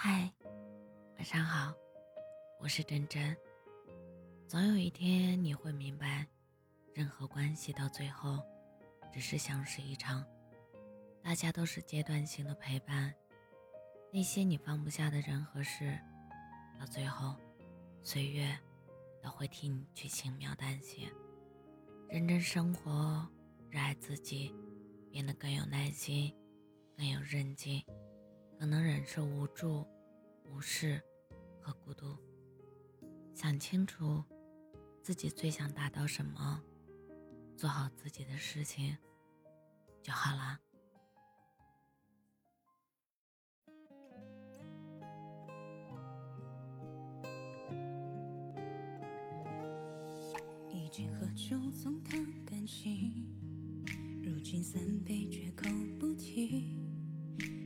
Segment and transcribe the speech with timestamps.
[0.00, 0.32] 嗨，
[1.16, 1.74] 晚上好，
[2.60, 3.36] 我是真真。
[4.46, 6.24] 总有一天你会明白，
[6.94, 8.40] 任何关系到最后，
[9.12, 10.24] 只是相识一场，
[11.20, 13.12] 大家都是阶段性的陪伴。
[14.12, 15.98] 那些你放不下的人和事，
[16.78, 17.34] 到最后，
[18.04, 18.56] 岁月
[19.20, 21.10] 都会替你去轻描淡写。
[22.08, 23.28] 认真生活，
[23.68, 24.54] 热爱自己，
[25.10, 26.32] 变得更有耐心，
[26.96, 27.84] 更有韧劲。
[28.58, 29.86] 更能忍受无助、
[30.44, 31.00] 无视
[31.60, 32.16] 和孤独。
[33.32, 34.24] 想清楚
[35.00, 36.60] 自己最想达到什么，
[37.56, 38.96] 做好自己的事情
[40.02, 40.58] 就好了。
[50.70, 53.24] 一句喝酒总谈感情，
[54.24, 55.68] 如今三杯绝口
[56.00, 56.97] 不提。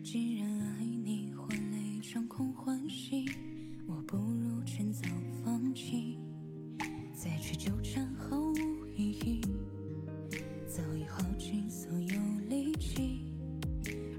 [0.03, 3.25] 既然爱你换来场空欢喜，
[3.87, 5.09] 我不如趁早
[5.45, 6.19] 放弃，
[7.15, 9.41] 再去纠缠毫无意义。
[10.69, 13.21] 早已耗尽所有力气，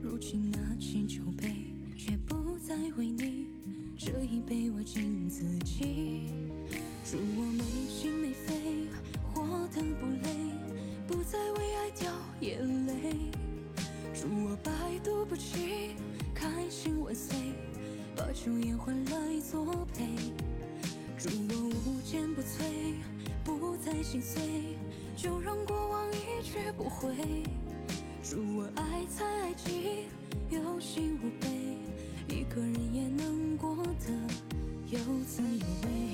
[0.01, 1.53] 如今拿起酒杯，
[1.97, 3.47] 却不再为你，
[3.97, 6.21] 这一杯我敬自己。
[7.05, 8.22] 祝我没心
[15.25, 15.95] 不起，
[16.33, 17.35] 开心万岁，
[18.15, 20.05] 把酒言欢来作陪。
[21.17, 22.95] 祝我无坚不摧，
[23.43, 24.41] 不再心碎，
[25.15, 27.15] 就让过往一去不回。
[28.21, 30.07] 祝我爱才爱己，
[30.49, 31.77] 有心无悲，
[32.27, 34.11] 一个人也能过得
[34.89, 36.12] 有滋有味。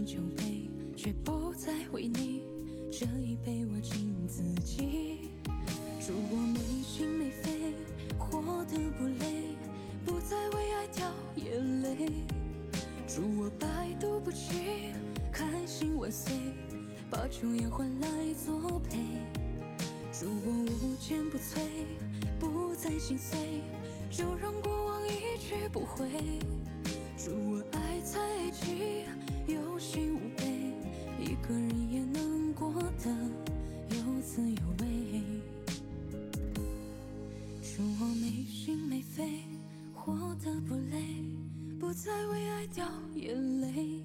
[0.00, 2.42] 酒杯，却不再为你。
[2.90, 5.30] 这一杯我敬自己。
[6.00, 7.74] 祝我没心没肺，
[8.18, 9.56] 活得不累，
[10.04, 12.12] 不再为爱掉眼泪。
[13.06, 14.94] 祝我百毒不侵，
[15.32, 16.32] 开心万岁，
[17.10, 18.98] 把酒言欢来作陪。
[20.12, 21.60] 祝我无坚不摧，
[22.38, 23.60] 不再心碎，
[24.10, 24.52] 就让
[41.92, 44.02] 不再为爱掉眼泪。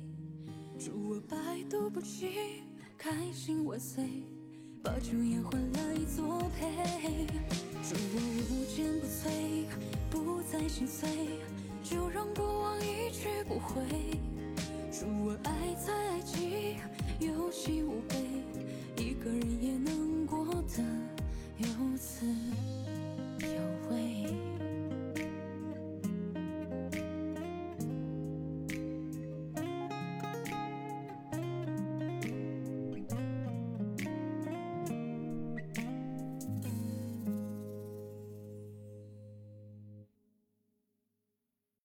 [0.77, 1.37] 祝我百
[1.69, 2.29] 毒不侵，
[2.97, 4.03] 开心万岁，
[4.83, 6.67] 把酒言欢来作陪。
[7.81, 8.19] 祝我
[8.51, 9.65] 无坚不摧，
[10.11, 11.07] 不再心碎，
[11.81, 13.81] 就让过往一去不回。